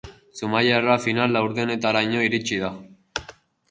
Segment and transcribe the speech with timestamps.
[0.37, 2.77] Zumaiarra final laurdenetaraino iritsi da.